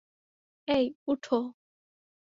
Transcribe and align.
অ্যাই, 0.67 0.85
উঠো। 1.07 1.37